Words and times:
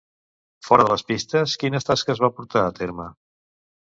Fora 0.67 0.85
de 0.87 0.91
les 0.93 1.03
pistes, 1.09 1.53
quines 1.63 1.85
tasques 1.89 2.21
va 2.25 2.31
portar 2.39 2.63
a 2.71 2.75
terme? 2.83 3.09